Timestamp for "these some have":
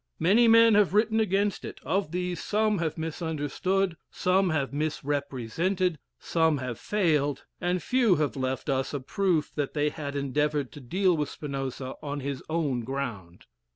2.11-2.97